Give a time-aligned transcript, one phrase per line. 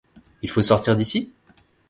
[0.41, 1.31] Il faut sortir d’ici?